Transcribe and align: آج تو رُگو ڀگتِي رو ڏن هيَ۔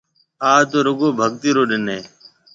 آج 0.51 0.63
تو 0.71 0.77
رُگو 0.85 1.09
ڀگتِي 1.17 1.49
رو 1.55 1.63
ڏن 1.69 1.85
هيَ۔ 1.91 1.99